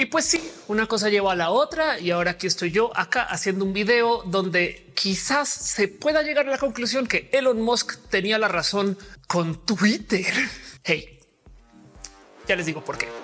[0.00, 3.24] Y pues sí, una cosa lleva a la otra y ahora aquí estoy yo acá
[3.24, 8.38] haciendo un video donde quizás se pueda llegar a la conclusión que Elon Musk tenía
[8.38, 10.24] la razón con Twitter.
[10.84, 11.18] Hey,
[12.46, 13.17] ya les digo por qué.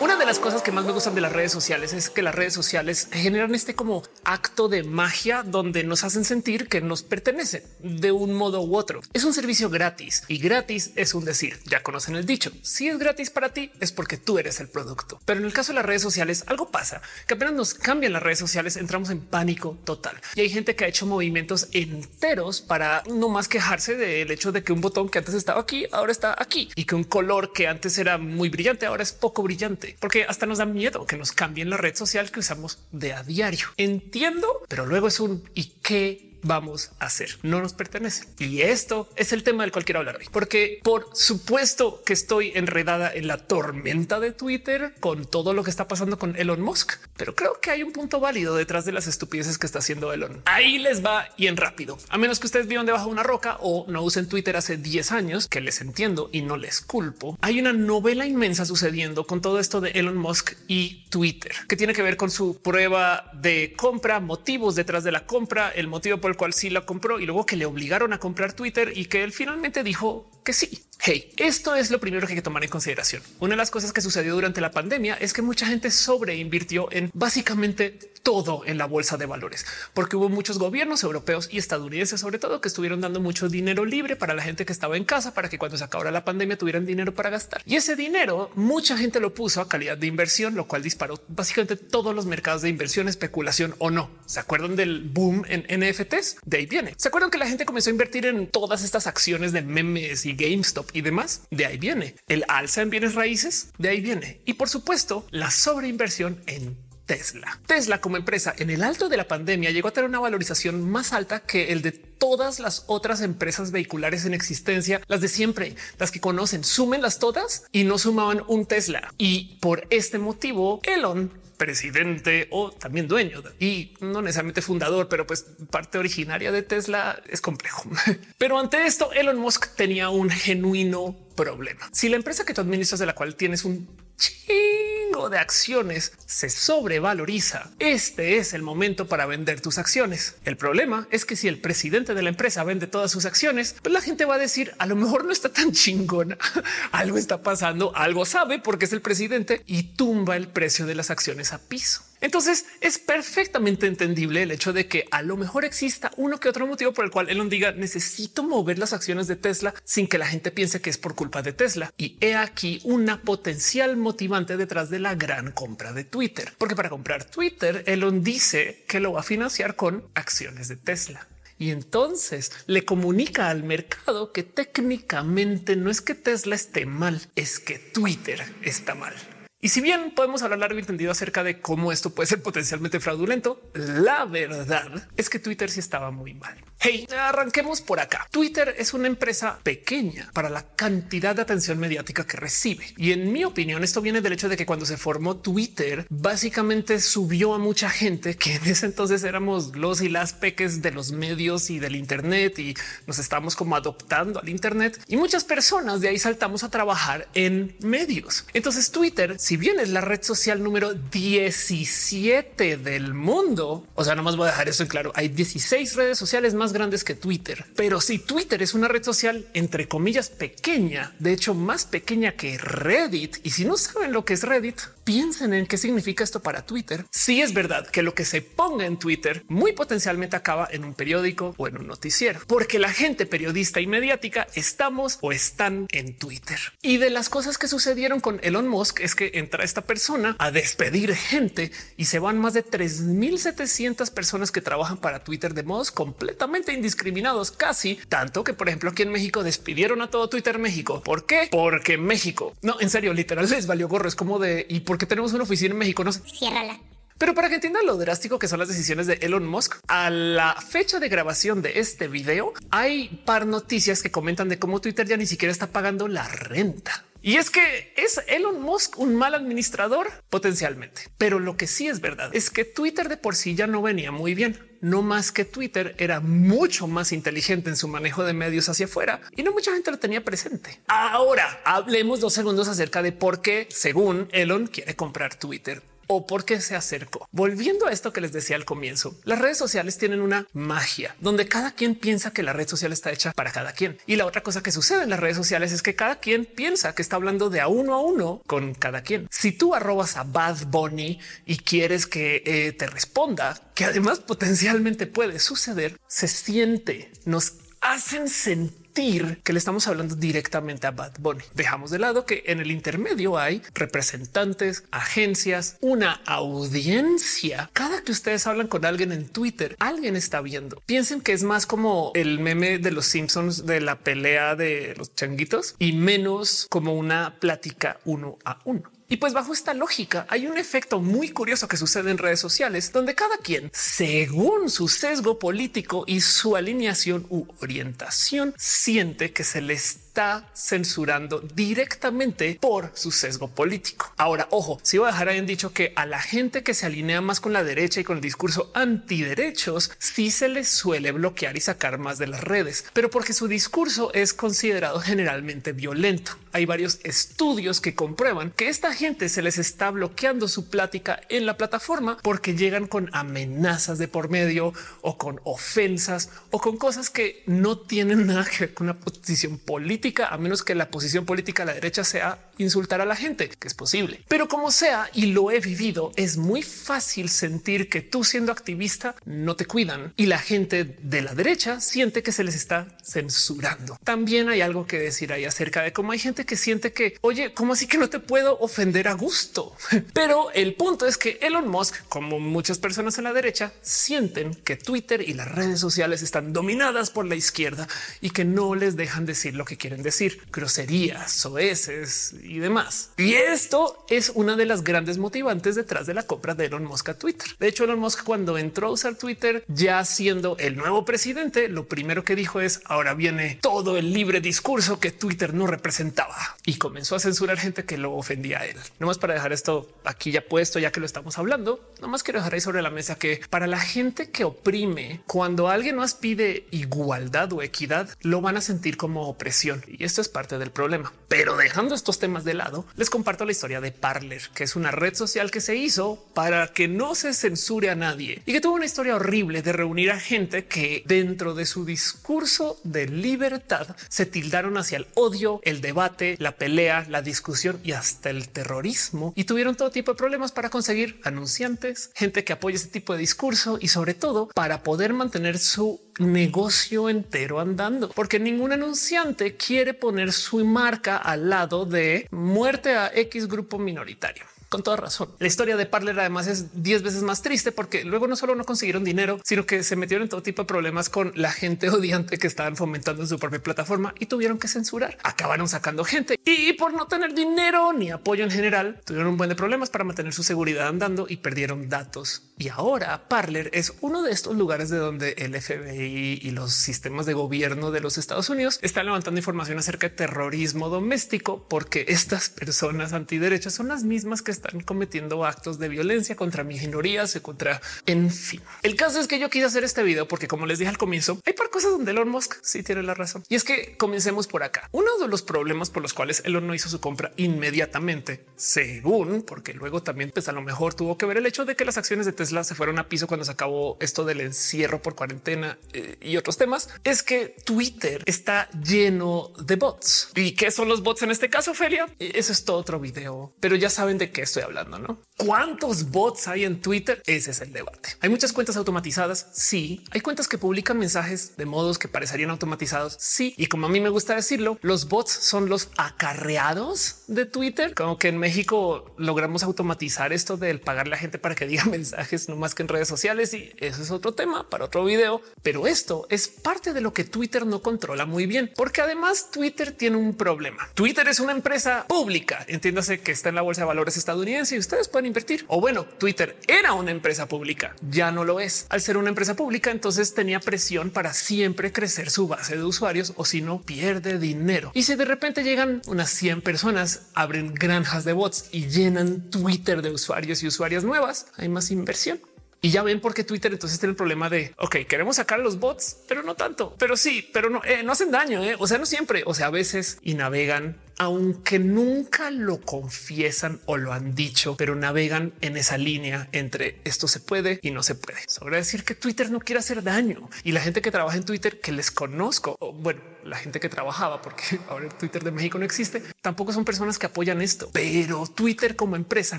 [0.00, 2.32] Una de las cosas que más me gustan de las redes sociales es que las
[2.32, 7.64] redes sociales generan este como acto de magia donde nos hacen sentir que nos pertenecen
[7.80, 9.00] de un modo u otro.
[9.12, 11.58] Es un servicio gratis y gratis es un decir.
[11.64, 12.52] Ya conocen el dicho.
[12.62, 15.20] Si es gratis para ti es porque tú eres el producto.
[15.24, 18.22] Pero en el caso de las redes sociales algo pasa que apenas nos cambian las
[18.22, 23.02] redes sociales entramos en pánico total y hay gente que ha hecho movimientos enteros para
[23.10, 26.36] no más quejarse del hecho de que un botón que antes estaba aquí ahora está
[26.38, 30.24] aquí y que un color que antes era muy brillante ahora es poco brillante porque
[30.24, 33.68] hasta nos da miedo que nos cambien la red social que usamos de a diario.
[33.76, 37.38] Entiendo, pero luego es un y qué vamos a hacer.
[37.42, 38.26] No nos pertenece.
[38.38, 42.52] Y esto es el tema del cual quiero hablar hoy, porque por supuesto que estoy
[42.54, 46.92] enredada en la tormenta de Twitter con todo lo que está pasando con Elon Musk,
[47.16, 50.42] pero creo que hay un punto válido detrás de las estupideces que está haciendo Elon.
[50.44, 53.58] Ahí les va y en rápido, a menos que ustedes vivan debajo de una roca
[53.60, 57.38] o no usen Twitter hace 10 años, que les entiendo y no les culpo.
[57.40, 61.94] Hay una novela inmensa sucediendo con todo esto de Elon Musk y Twitter, que tiene
[61.94, 66.27] que ver con su prueba de compra, motivos detrás de la compra, el motivo por
[66.28, 69.24] el cual sí la compró y luego que le obligaron a comprar Twitter y que
[69.24, 70.87] él finalmente dijo que sí.
[71.00, 73.22] Hey, esto es lo primero que hay que tomar en consideración.
[73.38, 77.10] Una de las cosas que sucedió durante la pandemia es que mucha gente sobreinvirtió en
[77.14, 82.38] básicamente todo en la bolsa de valores, porque hubo muchos gobiernos europeos y estadounidenses, sobre
[82.38, 85.48] todo, que estuvieron dando mucho dinero libre para la gente que estaba en casa, para
[85.48, 87.62] que cuando se acabara la pandemia tuvieran dinero para gastar.
[87.64, 91.76] Y ese dinero mucha gente lo puso a calidad de inversión, lo cual disparó básicamente
[91.76, 94.10] todos los mercados de inversión, especulación o no.
[94.26, 96.38] ¿Se acuerdan del boom en NFTs?
[96.44, 96.94] De ahí viene.
[96.98, 100.34] ¿Se acuerdan que la gente comenzó a invertir en todas estas acciones de memes y
[100.34, 101.42] GameStop y demás.
[101.50, 103.70] De ahí viene el alza en bienes raíces.
[103.78, 104.40] De ahí viene.
[104.44, 106.76] Y por supuesto, la sobreinversión en
[107.08, 107.58] Tesla.
[107.66, 111.14] Tesla como empresa en el alto de la pandemia llegó a tener una valorización más
[111.14, 116.10] alta que el de todas las otras empresas vehiculares en existencia, las de siempre, las
[116.10, 119.10] que conocen, súmenlas todas y no sumaban un Tesla.
[119.16, 125.44] Y por este motivo, Elon presidente o también dueño y no necesariamente fundador, pero pues
[125.70, 127.90] parte originaria de Tesla es complejo.
[128.38, 131.88] Pero ante esto, Elon Musk tenía un genuino problema.
[131.92, 136.50] Si la empresa que tú administras de la cual tienes un chingo de acciones se
[136.50, 137.70] sobrevaloriza.
[137.78, 140.34] Este es el momento para vender tus acciones.
[140.44, 143.92] El problema es que si el presidente de la empresa vende todas sus acciones, pues
[143.92, 146.36] la gente va a decir a lo mejor no está tan chingona.
[146.92, 151.10] algo está pasando, algo sabe porque es el presidente y tumba el precio de las
[151.10, 152.07] acciones a piso.
[152.20, 156.66] Entonces es perfectamente entendible el hecho de que a lo mejor exista uno que otro
[156.66, 160.26] motivo por el cual Elon diga necesito mover las acciones de Tesla sin que la
[160.26, 161.92] gente piense que es por culpa de Tesla.
[161.96, 166.90] Y he aquí una potencial motivante detrás de la gran compra de Twitter, porque para
[166.90, 171.26] comprar Twitter, Elon dice que lo va a financiar con acciones de Tesla.
[171.58, 177.58] Y entonces le comunica al mercado que técnicamente no es que Tesla esté mal, es
[177.58, 179.14] que Twitter está mal.
[179.60, 183.60] Y si bien podemos hablar largo y acerca de cómo esto puede ser potencialmente fraudulento,
[183.74, 186.56] la verdad es que Twitter sí estaba muy mal.
[186.80, 188.28] Hey, arranquemos por acá.
[188.30, 192.94] Twitter es una empresa pequeña para la cantidad de atención mediática que recibe.
[192.96, 197.00] Y en mi opinión, esto viene del hecho de que cuando se formó Twitter, básicamente
[197.00, 201.10] subió a mucha gente que en ese entonces éramos los y las peques de los
[201.10, 202.76] medios y del Internet y
[203.08, 205.02] nos estamos como adoptando al Internet.
[205.08, 208.46] Y muchas personas de ahí saltamos a trabajar en medios.
[208.54, 214.22] Entonces Twitter, si bien es la red social número 17 del mundo, o sea, no
[214.22, 217.64] más voy a dejar eso en claro, hay 16 redes sociales más grandes que Twitter.
[217.76, 222.58] Pero si Twitter es una red social entre comillas pequeña, de hecho más pequeña que
[222.58, 226.66] Reddit, y si no saben lo que es Reddit, piensen en qué significa esto para
[226.66, 227.06] Twitter.
[227.10, 230.94] Si es verdad que lo que se ponga en Twitter muy potencialmente acaba en un
[230.94, 236.18] periódico o en un noticiero, porque la gente periodista y mediática estamos o están en
[236.18, 236.58] Twitter.
[236.82, 240.50] Y de las cosas que sucedieron con Elon Musk es que entra esta persona a
[240.50, 245.90] despedir gente y se van más de 3700 personas que trabajan para Twitter de modos
[245.90, 251.02] completamente indiscriminados, casi tanto que, por ejemplo, aquí en México despidieron a todo Twitter México.
[251.02, 251.48] ¿Por qué?
[251.50, 254.08] Porque México no en serio, literal les valió gorro.
[254.08, 256.04] Es como de y por qué tenemos una oficina en México.
[256.04, 256.22] No sé.
[256.26, 256.78] Ciérrala.
[257.18, 260.54] Pero para que entiendan lo drástico que son las decisiones de Elon Musk, a la
[260.54, 265.16] fecha de grabación de este video hay par noticias que comentan de cómo Twitter ya
[265.16, 267.04] ni siquiera está pagando la renta.
[267.20, 272.00] Y es que es Elon Musk un mal administrador potencialmente, pero lo que sí es
[272.00, 274.66] verdad es que Twitter de por sí ya no venía muy bien.
[274.80, 279.20] No más que Twitter era mucho más inteligente en su manejo de medios hacia afuera
[279.36, 280.80] y no mucha gente lo tenía presente.
[280.86, 286.44] Ahora hablemos dos segundos acerca de por qué, según Elon, quiere comprar Twitter o por
[286.44, 287.28] qué se acercó.
[287.30, 291.46] Volviendo a esto que les decía al comienzo, las redes sociales tienen una magia donde
[291.46, 293.98] cada quien piensa que la red social está hecha para cada quien.
[294.06, 296.94] Y la otra cosa que sucede en las redes sociales es que cada quien piensa
[296.94, 299.28] que está hablando de a uno a uno con cada quien.
[299.30, 305.06] Si tú arrobas a Bad Bunny y quieres que eh, te responda, que además potencialmente
[305.06, 311.44] puede suceder, se siente, nos hacen sentir que le estamos hablando directamente a Bad Bunny.
[311.54, 317.70] Dejamos de lado que en el intermedio hay representantes, agencias, una audiencia.
[317.74, 320.82] Cada que ustedes hablan con alguien en Twitter, alguien está viendo.
[320.84, 325.14] Piensen que es más como el meme de los Simpsons de la pelea de los
[325.14, 328.90] changuitos y menos como una plática uno a uno.
[329.10, 332.92] Y pues bajo esta lógica hay un efecto muy curioso que sucede en redes sociales
[332.92, 339.62] donde cada quien, según su sesgo político y su alineación u orientación, siente que se
[339.62, 344.12] les está censurando directamente por su sesgo político.
[344.16, 346.86] Ahora, ojo, si voy a dejar ahí en dicho que a la gente que se
[346.86, 351.56] alinea más con la derecha y con el discurso antiderechos, sí se les suele bloquear
[351.56, 356.32] y sacar más de las redes, pero porque su discurso es considerado generalmente violento.
[356.50, 361.46] Hay varios estudios que comprueban que esta gente se les está bloqueando su plática en
[361.46, 367.08] la plataforma porque llegan con amenazas de por medio o con ofensas o con cosas
[367.08, 371.24] que no tienen nada que ver con una posición política a menos que la posición
[371.24, 374.22] política a la derecha sea insultar a la gente, que es posible.
[374.28, 379.14] Pero como sea, y lo he vivido, es muy fácil sentir que tú siendo activista
[379.24, 383.98] no te cuidan y la gente de la derecha siente que se les está censurando.
[384.04, 387.52] También hay algo que decir ahí acerca de cómo hay gente que siente que, oye,
[387.54, 389.74] ¿cómo así que no te puedo ofender a gusto?
[390.12, 394.76] Pero el punto es que Elon Musk, como muchas personas en la derecha, sienten que
[394.76, 397.88] Twitter y las redes sociales están dominadas por la izquierda
[398.20, 403.10] y que no les dejan decir lo que quieren decir groserías, soeces y demás.
[403.16, 407.08] Y esto es una de las grandes motivantes detrás de la compra de Elon Musk
[407.10, 407.48] a Twitter.
[407.58, 411.86] De hecho, Elon Musk cuando entró a usar Twitter ya siendo el nuevo presidente, lo
[411.86, 416.76] primero que dijo es ahora viene todo el libre discurso que Twitter no representaba y
[416.76, 418.76] comenzó a censurar gente que lo ofendía a él.
[418.98, 422.22] No más para dejar esto aquí ya puesto, ya que lo estamos hablando, no más
[422.22, 426.14] quiero dejar ahí sobre la mesa que para la gente que oprime, cuando alguien más
[426.14, 430.70] pide igualdad o equidad, lo van a sentir como opresión y esto es parte del
[430.70, 431.12] problema.
[431.28, 434.90] Pero dejando estos temas de lado, les comparto la historia de Parler, que es una
[434.90, 438.74] red social que se hizo para que no se censure a nadie y que tuvo
[438.74, 444.26] una historia horrible de reunir a gente que dentro de su discurso de libertad se
[444.26, 449.44] tildaron hacia el odio, el debate, la pelea, la discusión y hasta el terrorismo y
[449.44, 453.78] tuvieron todo tipo de problemas para conseguir anunciantes, gente que apoya ese tipo de discurso
[453.80, 460.32] y sobre todo para poder mantener su negocio entero andando, porque ningún anunciante quiere poner
[460.32, 465.30] su marca al lado de muerte a X grupo minoritario con toda razón.
[465.38, 468.64] La historia de Parler además es 10 veces más triste porque luego no solo no
[468.64, 472.38] consiguieron dinero, sino que se metieron en todo tipo de problemas con la gente odiante
[472.38, 475.18] que estaban fomentando en su propia plataforma y tuvieron que censurar.
[475.22, 479.48] Acabaron sacando gente y por no tener dinero ni apoyo en general, tuvieron un buen
[479.48, 482.42] de problemas para mantener su seguridad andando y perdieron datos.
[482.58, 487.26] Y ahora Parler es uno de estos lugares de donde el FBI y los sistemas
[487.26, 492.50] de gobierno de los Estados Unidos están levantando información acerca de terrorismo doméstico porque estas
[492.50, 497.80] personas antiderechas son las mismas que están cometiendo actos de violencia contra minorías y contra
[498.06, 498.60] en fin.
[498.82, 501.40] El caso es que yo quise hacer este video porque como les dije al comienzo,
[501.46, 503.44] hay par cosas donde Elon Musk sí tiene la razón.
[503.48, 504.88] Y es que comencemos por acá.
[504.92, 509.74] Uno de los problemas por los cuales Elon no hizo su compra inmediatamente, según porque
[509.74, 512.26] luego también pues a lo mejor tuvo que ver el hecho de que las acciones
[512.26, 516.16] de Tesla se fueron a piso cuando se acabó esto del encierro por cuarentena eh,
[516.20, 520.30] y otros temas, es que Twitter está lleno de bots.
[520.34, 522.06] ¿Y qué son los bots en este caso, Felia?
[522.18, 525.20] Eso es todo otro video, pero ya saben de qué estoy hablando, ¿no?
[525.36, 527.22] ¿Cuántos bots hay en Twitter?
[527.24, 528.16] Ese es el debate.
[528.20, 529.46] Hay muchas cuentas automatizadas.
[529.52, 533.16] Sí, hay cuentas que publican mensajes de modos que parecerían automatizados.
[533.20, 537.94] Sí, y como a mí me gusta decirlo, los bots son los acarreados de Twitter.
[537.94, 542.48] Como que en México logramos automatizar esto del pagarle a gente para que diga mensajes,
[542.48, 543.54] no más que en redes sociales.
[543.54, 545.40] Y eso es otro tema para otro video.
[545.62, 549.92] Pero esto es parte de lo que Twitter no controla muy bien, porque además Twitter
[549.92, 550.88] tiene un problema.
[550.94, 552.64] Twitter es una empresa pública.
[552.66, 555.64] Entiéndase que está en la bolsa de valores estadounidense y ustedes pueden invertir.
[555.66, 558.86] O bueno, Twitter era una empresa pública, ya no lo es.
[558.88, 563.32] Al ser una empresa pública, entonces tenía presión para siempre crecer su base de usuarios
[563.36, 564.92] o si no pierde dinero.
[564.94, 570.02] Y si de repente llegan unas 100 personas, abren granjas de bots y llenan Twitter
[570.02, 572.40] de usuarios y usuarias nuevas, hay más inversión.
[572.80, 575.62] Y ya ven por qué Twitter entonces tiene el problema de, ok, queremos sacar a
[575.62, 578.76] los bots, pero no tanto, pero sí, pero no, eh, no hacen daño, eh.
[578.78, 583.96] o sea, no siempre, o sea, a veces y navegan aunque nunca lo confiesan o
[583.96, 588.14] lo han dicho, pero navegan en esa línea entre esto se puede y no se
[588.14, 588.38] puede.
[588.46, 591.80] Sobra decir que Twitter no quiere hacer daño y la gente que trabaja en Twitter
[591.80, 596.22] que les conozco, bueno, la gente que trabajaba, porque ahora Twitter de México no existe,
[596.42, 599.58] tampoco son personas que apoyan esto, pero Twitter como empresa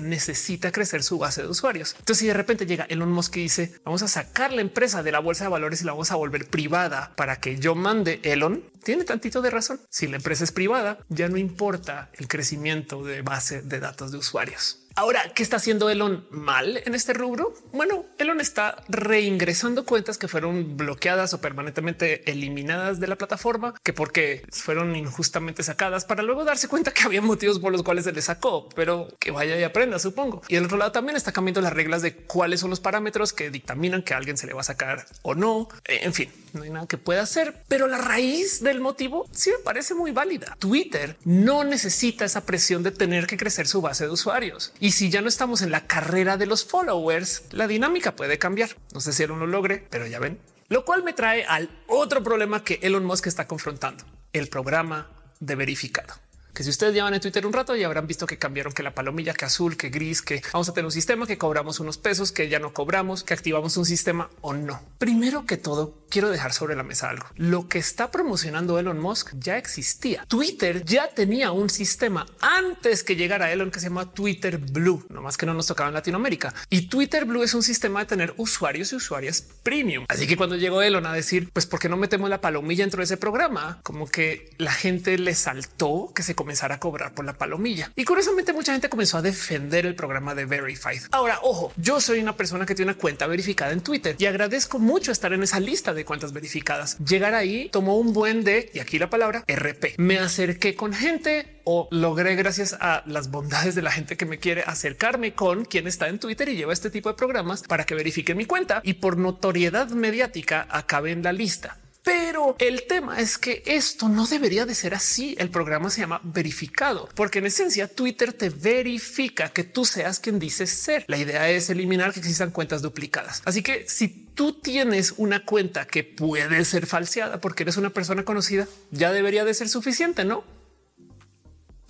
[0.00, 1.94] necesita crecer su base de usuarios.
[1.98, 5.12] Entonces, si de repente llega Elon Musk y dice vamos a sacar la empresa de
[5.12, 8.64] la bolsa de valores y la vamos a volver privada para que yo mande Elon,
[8.82, 9.80] tiene tantito de razón.
[9.90, 14.18] Si la empresa es privada, ya no importa el crecimiento de base de datos de
[14.18, 14.80] usuarios.
[15.00, 17.54] Ahora, ¿qué está haciendo Elon mal en este rubro?
[17.72, 23.94] Bueno, Elon está reingresando cuentas que fueron bloqueadas o permanentemente eliminadas de la plataforma, que
[23.94, 28.12] porque fueron injustamente sacadas para luego darse cuenta que había motivos por los cuales se
[28.12, 30.42] le sacó, pero que vaya y aprenda, supongo.
[30.48, 33.48] Y el otro lado también está cambiando las reglas de cuáles son los parámetros que
[33.48, 35.70] dictaminan que alguien se le va a sacar o no.
[35.86, 39.64] En fin, no hay nada que pueda hacer, pero la raíz del motivo sí me
[39.64, 40.58] parece muy válida.
[40.58, 44.74] Twitter no necesita esa presión de tener que crecer su base de usuarios.
[44.92, 48.70] Si ya no estamos en la carrera de los followers, la dinámica puede cambiar.
[48.94, 50.38] No sé si él lo logre, pero ya ven.
[50.68, 55.54] Lo cual me trae al otro problema que Elon Musk está confrontando, el programa de
[55.56, 56.14] verificado
[56.54, 58.94] que si ustedes llevan en Twitter un rato ya habrán visto que cambiaron que la
[58.94, 62.32] palomilla, que azul, que gris, que vamos a tener un sistema que cobramos unos pesos,
[62.32, 64.80] que ya no cobramos, que activamos un sistema o no.
[64.98, 67.26] Primero que todo, quiero dejar sobre la mesa algo.
[67.36, 70.24] Lo que está promocionando Elon Musk ya existía.
[70.26, 75.22] Twitter ya tenía un sistema antes que llegara Elon que se llama Twitter Blue, no
[75.22, 76.54] más que no nos tocaba en Latinoamérica.
[76.68, 80.04] Y Twitter Blue es un sistema de tener usuarios y usuarias premium.
[80.08, 82.98] Así que cuando llegó Elon a decir, pues, ¿por qué no metemos la palomilla dentro
[82.98, 83.80] de ese programa?
[83.82, 87.92] Como que la gente le saltó que se comenzara a cobrar por la palomilla.
[87.96, 91.02] Y curiosamente mucha gente comenzó a defender el programa de Verified.
[91.10, 94.78] Ahora, ojo, yo soy una persona que tiene una cuenta verificada en Twitter y agradezco
[94.78, 96.96] mucho estar en esa lista de cuentas verificadas.
[96.98, 99.96] Llegar ahí tomó un buen de, y aquí la palabra RP.
[99.98, 104.38] Me acerqué con gente o logré gracias a las bondades de la gente que me
[104.38, 107.94] quiere acercarme con quien está en Twitter y lleva este tipo de programas para que
[107.94, 111.76] verifiquen mi cuenta y por notoriedad mediática acabe en la lista.
[112.02, 115.34] Pero el tema es que esto no debería de ser así.
[115.38, 120.38] El programa se llama verificado, porque en esencia Twitter te verifica que tú seas quien
[120.38, 121.04] dices ser.
[121.08, 123.42] La idea es eliminar que existan cuentas duplicadas.
[123.44, 128.24] Así que si tú tienes una cuenta que puede ser falseada porque eres una persona
[128.24, 130.44] conocida, ya debería de ser suficiente, ¿no?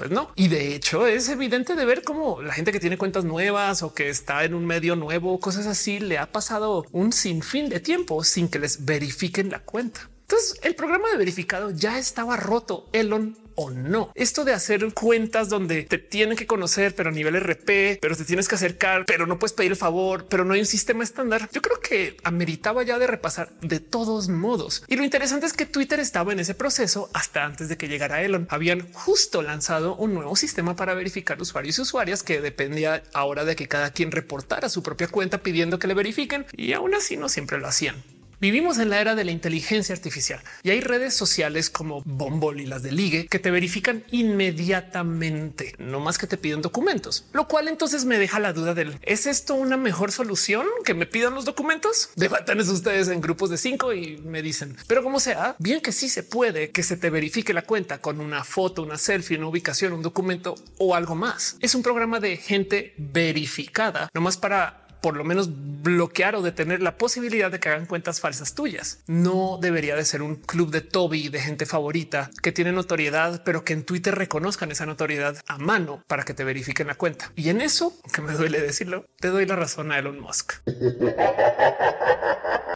[0.01, 0.31] Pues no.
[0.35, 3.93] Y de hecho es evidente de ver cómo la gente que tiene cuentas nuevas o
[3.93, 8.25] que está en un medio nuevo, cosas así, le ha pasado un sinfín de tiempo
[8.25, 10.09] sin que les verifiquen la cuenta.
[10.23, 12.89] Entonces el programa de verificado ya estaba roto.
[12.95, 14.11] Elon o no.
[14.15, 18.25] Esto de hacer cuentas donde te tienen que conocer, pero a nivel RP, pero te
[18.25, 21.49] tienes que acercar, pero no puedes pedir el favor, pero no hay un sistema estándar.
[21.53, 24.83] Yo creo que ameritaba ya de repasar de todos modos.
[24.89, 28.23] Y lo interesante es que Twitter estaba en ese proceso hasta antes de que llegara
[28.23, 28.47] Elon.
[28.49, 33.57] Habían justo lanzado un nuevo sistema para verificar usuarios y usuarias que dependía ahora de
[33.57, 37.29] que cada quien reportara su propia cuenta pidiendo que le verifiquen y aún así no
[37.29, 38.03] siempre lo hacían.
[38.41, 42.65] Vivimos en la era de la inteligencia artificial y hay redes sociales como Bumble y
[42.65, 47.69] las de Ligue que te verifican inmediatamente, no más que te piden documentos, lo cual
[47.69, 51.45] entonces me deja la duda del ¿es esto una mejor solución que me pidan los
[51.45, 52.09] documentos?
[52.17, 56.09] Debatan ustedes en grupos de cinco y me dicen, pero como sea, bien que sí
[56.09, 59.93] se puede que se te verifique la cuenta con una foto, una selfie, una ubicación,
[59.93, 61.59] un documento o algo más.
[61.61, 65.51] Es un programa de gente verificada, no más para por lo menos
[65.83, 68.99] bloquear o detener la posibilidad de que hagan cuentas falsas tuyas.
[69.07, 73.65] No debería de ser un club de Toby de gente favorita que tiene notoriedad, pero
[73.65, 77.33] que en Twitter reconozcan esa notoriedad a mano para que te verifiquen la cuenta.
[77.37, 80.55] Y en eso, que me duele decirlo, te doy la razón a Elon Musk.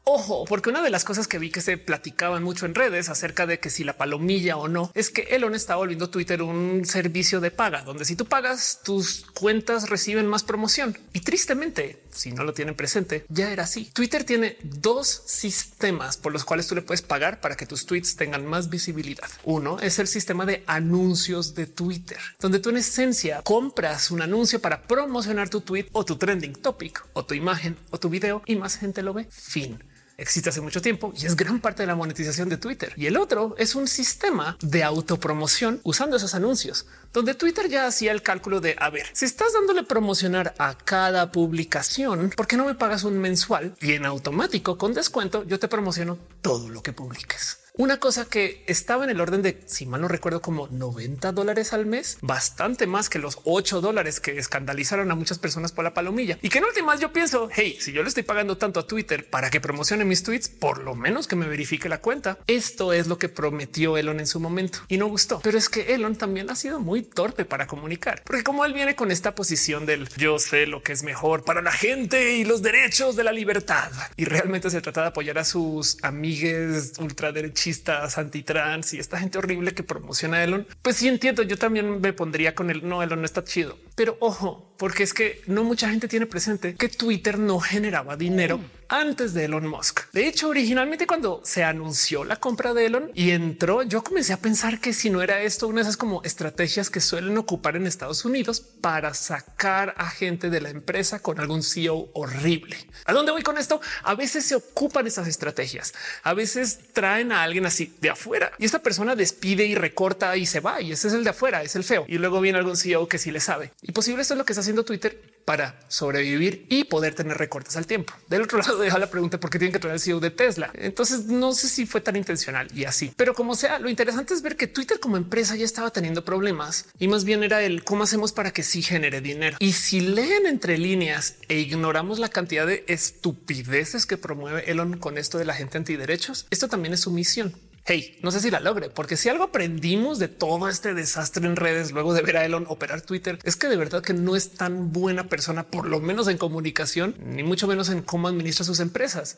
[0.06, 3.46] Ojo, porque una de las cosas que vi que se platicaban mucho en redes acerca
[3.46, 7.40] de que si la palomilla o no es que Elon está volviendo Twitter un servicio
[7.40, 10.98] de paga, donde si tú pagas tus cuentas reciben más promoción.
[11.14, 13.90] Y tristemente, si no lo tienen presente, ya era así.
[13.92, 18.16] Twitter tiene dos sistemas por los cuales tú le puedes pagar para que tus tweets
[18.16, 19.28] tengan más visibilidad.
[19.44, 24.60] Uno es el sistema de anuncios de Twitter, donde tú en esencia compras un anuncio
[24.60, 28.56] para promocionar tu tweet o tu trending topic o tu imagen o tu video y
[28.56, 29.26] más gente lo ve.
[29.30, 29.78] Fin.
[30.16, 32.92] Existe hace mucho tiempo y es gran parte de la monetización de Twitter.
[32.96, 38.12] Y el otro es un sistema de autopromoción usando esos anuncios, donde Twitter ya hacía
[38.12, 42.66] el cálculo de, a ver, si estás dándole promocionar a cada publicación, ¿por qué no
[42.66, 43.74] me pagas un mensual?
[43.80, 47.63] Y en automático, con descuento, yo te promociono todo lo que publiques.
[47.76, 51.72] Una cosa que estaba en el orden de, si mal no recuerdo, como 90 dólares
[51.72, 55.92] al mes, bastante más que los 8 dólares que escandalizaron a muchas personas por la
[55.92, 56.38] palomilla.
[56.40, 59.28] Y que en últimas yo pienso, hey, si yo le estoy pagando tanto a Twitter
[59.28, 62.38] para que promocione mis tweets, por lo menos que me verifique la cuenta.
[62.46, 65.40] Esto es lo que prometió Elon en su momento y no gustó.
[65.42, 68.94] Pero es que Elon también ha sido muy torpe para comunicar, porque como él viene
[68.94, 72.62] con esta posición del yo sé lo que es mejor para la gente y los
[72.62, 78.18] derechos de la libertad y realmente se trata de apoyar a sus amigues ultraderechos machistas,
[78.18, 81.42] antitrans y esta gente horrible que promociona a Elon, pues sí entiendo.
[81.42, 85.14] Yo también me pondría con el no, Elon no está chido, pero ojo, porque es
[85.14, 90.00] que no mucha gente tiene presente que Twitter no generaba dinero antes de Elon Musk.
[90.12, 94.38] De hecho, originalmente cuando se anunció la compra de Elon y entró, yo comencé a
[94.38, 97.86] pensar que si no era esto una de esas como estrategias que suelen ocupar en
[97.86, 102.76] Estados Unidos para sacar a gente de la empresa con algún CEO horrible.
[103.06, 103.80] ¿A dónde voy con esto?
[104.02, 105.94] A veces se ocupan esas estrategias.
[106.22, 110.46] A veces traen a alguien así de afuera y esta persona despide y recorta y
[110.46, 112.04] se va y ese es el de afuera, es el feo.
[112.08, 113.72] Y luego viene algún CEO que sí le sabe.
[113.86, 117.76] Y posible esto es lo que está haciendo Twitter para sobrevivir y poder tener recortes
[117.76, 118.14] al tiempo.
[118.28, 120.70] Del otro lado deja la pregunta por qué tienen que traer el CEO de Tesla.
[120.72, 124.40] Entonces no sé si fue tan intencional y así, pero como sea, lo interesante es
[124.40, 128.04] ver que Twitter como empresa ya estaba teniendo problemas y más bien era el cómo
[128.04, 129.58] hacemos para que sí genere dinero.
[129.60, 135.18] Y si leen entre líneas e ignoramos la cantidad de estupideces que promueve Elon con
[135.18, 137.54] esto de la gente antiderechos, esto también es su misión.
[137.86, 141.54] Hey, no sé si la logre, porque si algo aprendimos de todo este desastre en
[141.54, 144.54] redes luego de ver a Elon operar Twitter, es que de verdad que no es
[144.54, 148.80] tan buena persona, por lo menos en comunicación, ni mucho menos en cómo administra sus
[148.80, 149.36] empresas.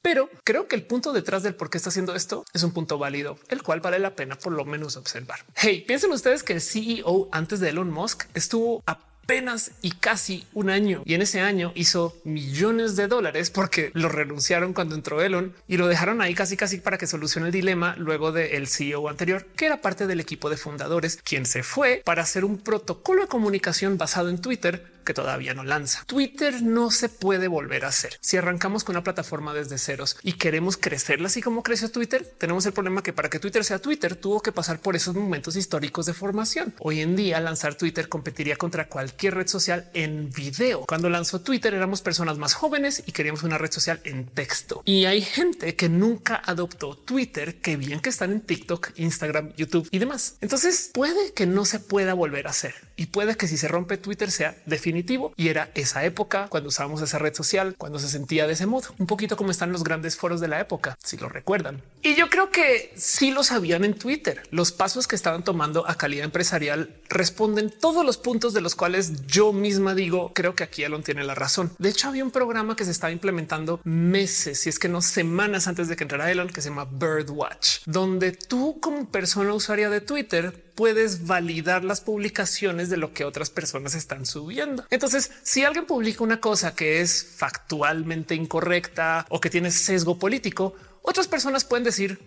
[0.00, 2.96] Pero creo que el punto detrás del por qué está haciendo esto es un punto
[2.96, 5.40] válido, el cual vale la pena por lo menos observar.
[5.54, 10.46] Hey, piensen ustedes que el CEO antes de Elon Musk estuvo a apenas y casi
[10.54, 11.02] un año.
[11.04, 15.78] Y en ese año hizo millones de dólares porque lo renunciaron cuando entró Elon y
[15.78, 19.66] lo dejaron ahí casi casi para que solucione el dilema luego del CEO anterior, que
[19.66, 23.98] era parte del equipo de fundadores, quien se fue para hacer un protocolo de comunicación
[23.98, 26.04] basado en Twitter que todavía no lanza.
[26.04, 28.18] Twitter no se puede volver a hacer.
[28.20, 32.66] Si arrancamos con una plataforma desde ceros y queremos crecerla así como creció Twitter, tenemos
[32.66, 36.04] el problema que para que Twitter sea Twitter tuvo que pasar por esos momentos históricos
[36.04, 36.74] de formación.
[36.80, 40.84] Hoy en día lanzar Twitter competiría contra cualquier red social en video.
[40.86, 44.82] Cuando lanzó Twitter éramos personas más jóvenes y queríamos una red social en texto.
[44.84, 49.88] Y hay gente que nunca adoptó Twitter, que bien que están en TikTok, Instagram, YouTube
[49.92, 50.36] y demás.
[50.40, 53.96] Entonces puede que no se pueda volver a hacer y puede que si se rompe
[53.96, 58.46] Twitter sea definitivo y era esa época cuando usábamos esa red social, cuando se sentía
[58.46, 61.28] de ese modo, un poquito como están los grandes foros de la época, si lo
[61.28, 61.82] recuerdan.
[62.06, 64.40] Y yo creo que sí lo sabían en Twitter.
[64.52, 69.26] Los pasos que estaban tomando a calidad empresarial responden todos los puntos de los cuales
[69.26, 71.72] yo misma digo, creo que aquí Elon tiene la razón.
[71.80, 75.66] De hecho, había un programa que se estaba implementando meses, si es que no semanas
[75.66, 80.00] antes de que entrara Elon, que se llama Birdwatch, donde tú como persona usuaria de
[80.00, 84.84] Twitter puedes validar las publicaciones de lo que otras personas están subiendo.
[84.90, 90.74] Entonces, si alguien publica una cosa que es factualmente incorrecta o que tiene sesgo político,
[91.06, 92.20] otras personas pueden decir,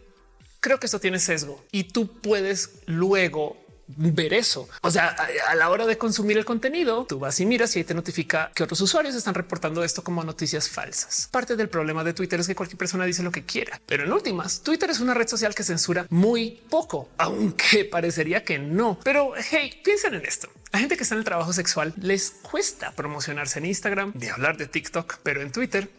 [0.59, 3.57] creo que esto tiene sesgo y tú puedes luego
[3.97, 4.69] ver eso.
[4.81, 5.15] O sea,
[5.47, 8.51] a, la hora de consumir el contenido, tú vas y miras y ahí te notifica
[8.53, 11.27] que otros usuarios están reportando esto como noticias falsas.
[11.31, 14.13] Parte del problema de Twitter es que cualquier persona dice lo que quiera, pero en
[14.13, 18.99] últimas, Twitter es una red social que censura muy poco, aunque parecería que no.
[19.03, 20.49] Pero hey, piensen en esto.
[20.71, 24.57] La gente que está en el trabajo sexual les cuesta promocionarse en Instagram, de hablar
[24.57, 25.89] de TikTok, pero en Twitter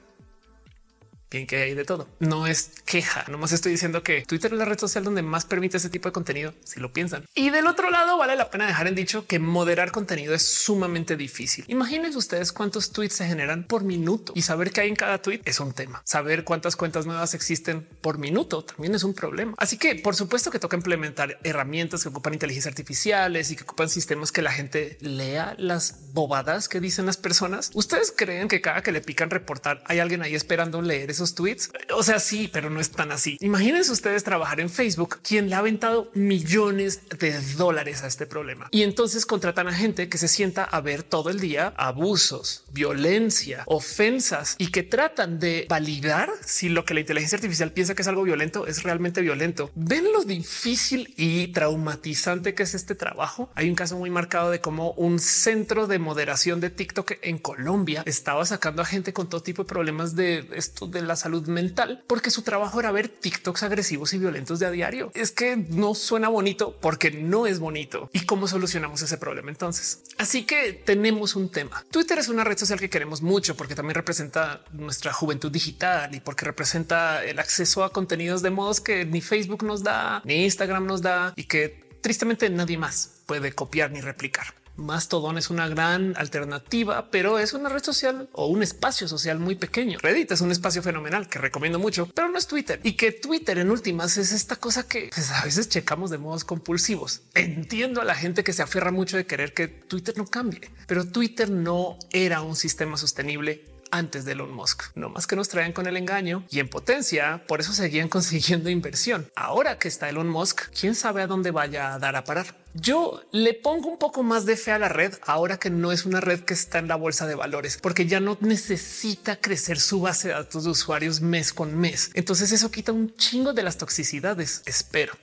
[1.31, 2.09] bien que hay de todo.
[2.19, 5.77] No es queja, nomás estoy diciendo que Twitter es la red social donde más permite
[5.77, 7.25] ese tipo de contenido, si lo piensan.
[7.35, 11.17] Y del otro lado, vale la pena dejar en dicho que moderar contenido es sumamente
[11.17, 11.65] difícil.
[11.69, 15.41] Imaginen ustedes cuántos tweets se generan por minuto y saber qué hay en cada tweet
[15.45, 16.03] es un tema.
[16.05, 19.55] Saber cuántas cuentas nuevas existen por minuto también es un problema.
[19.59, 23.89] Así que por supuesto que toca implementar herramientas que ocupan inteligencia artificiales y que ocupan
[23.89, 27.71] sistemas que la gente lea las bobadas que dicen las personas.
[27.75, 31.71] Ustedes creen que cada que le pican reportar hay alguien ahí esperando leer esos tweets.
[31.95, 33.37] O sea, sí, pero no es tan así.
[33.41, 38.69] Imagínense ustedes trabajar en Facebook, quien le ha aventado millones de dólares a este problema
[38.71, 43.65] y entonces contratan a gente que se sienta a ver todo el día abusos, violencia,
[43.67, 48.09] ofensas y que tratan de validar si lo que la inteligencia artificial piensa que es
[48.09, 49.71] algo violento es realmente violento.
[49.75, 53.51] Ven lo difícil y traumatizante que es este trabajo.
[53.55, 58.03] Hay un caso muy marcado de cómo un centro de moderación de TikTok en Colombia
[58.07, 62.05] estaba sacando a gente con todo tipo de problemas de esto de la salud mental
[62.07, 65.11] porque su trabajo era ver TikToks agresivos y violentos de a diario.
[65.15, 68.09] Es que no suena bonito porque no es bonito.
[68.13, 70.03] ¿Y cómo solucionamos ese problema entonces?
[70.19, 71.85] Así que tenemos un tema.
[71.91, 76.21] Twitter es una red social que queremos mucho porque también representa nuestra juventud digital y
[76.21, 80.87] porque representa el acceso a contenidos de modos que ni Facebook nos da, ni Instagram
[80.87, 84.60] nos da y que tristemente nadie más puede copiar ni replicar.
[84.81, 89.55] Mastodon es una gran alternativa, pero es una red social o un espacio social muy
[89.55, 89.99] pequeño.
[90.01, 93.59] Reddit es un espacio fenomenal que recomiendo mucho, pero no es Twitter y que Twitter
[93.59, 97.23] en últimas es esta cosa que pues, a veces checamos de modos compulsivos.
[97.35, 101.07] Entiendo a la gente que se aferra mucho de querer que Twitter no cambie, pero
[101.07, 104.85] Twitter no era un sistema sostenible antes de Elon Musk.
[104.95, 108.71] No más que nos traían con el engaño y en potencia, por eso seguían consiguiendo
[108.71, 109.31] inversión.
[109.37, 112.57] Ahora que está Elon Musk, quién sabe a dónde vaya a dar a parar.
[112.75, 116.07] Yo le pongo un poco más de fe a la red ahora que no es
[116.07, 120.01] una red que está en la bolsa de valores, porque ya no necesita crecer su
[120.01, 122.11] base de datos de usuarios mes con mes.
[122.15, 124.63] Entonces eso quita un chingo de las toxicidades.
[124.67, 125.15] Espero.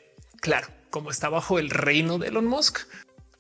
[0.42, 2.80] Claro, como está bajo el reino de Elon Musk,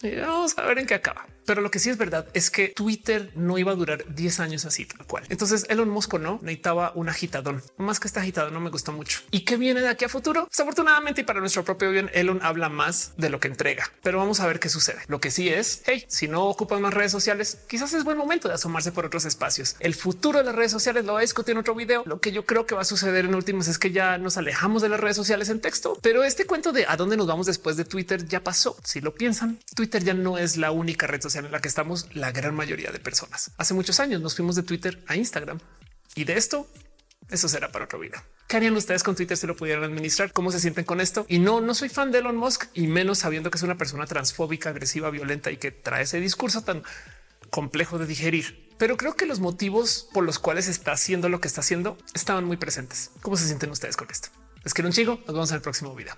[0.01, 1.25] vamos a ver en qué acaba.
[1.45, 4.65] Pero lo que sí es verdad es que Twitter no iba a durar 10 años
[4.65, 5.23] así tal cual.
[5.29, 9.21] Entonces Elon Musk no necesitaba un agitadón más que este agitado no me gustó mucho.
[9.31, 10.47] ¿Y qué viene de aquí a futuro?
[10.49, 14.39] Desafortunadamente y para nuestro propio bien, Elon habla más de lo que entrega, pero vamos
[14.39, 14.99] a ver qué sucede.
[15.07, 18.47] Lo que sí es, hey, si no ocupan más redes sociales, quizás es buen momento
[18.47, 19.75] de asomarse por otros espacios.
[19.79, 22.03] El futuro de las redes sociales lo voy a discutir en otro video.
[22.05, 24.81] Lo que yo creo que va a suceder en últimas es que ya nos alejamos
[24.81, 27.77] de las redes sociales en texto, pero este cuento de a dónde nos vamos después
[27.77, 28.77] de Twitter ya pasó.
[28.83, 32.13] Si lo piensan, Twitter ya no es la única red social en la que estamos
[32.13, 33.51] la gran mayoría de personas.
[33.57, 35.59] Hace muchos años nos fuimos de Twitter a Instagram
[36.13, 36.67] y de esto,
[37.29, 38.21] eso será para otro video.
[38.49, 40.33] ¿Qué harían ustedes con Twitter si lo pudieran administrar?
[40.33, 41.25] ¿Cómo se sienten con esto?
[41.29, 44.05] Y no, no soy fan de Elon Musk y menos sabiendo que es una persona
[44.07, 46.83] transfóbica, agresiva, violenta y que trae ese discurso tan
[47.49, 48.75] complejo de digerir.
[48.77, 52.43] Pero creo que los motivos por los cuales está haciendo lo que está haciendo estaban
[52.43, 53.11] muy presentes.
[53.21, 54.27] ¿Cómo se sienten ustedes con esto?
[54.65, 55.21] Es que un chico.
[55.25, 56.15] Nos vemos en el próximo video.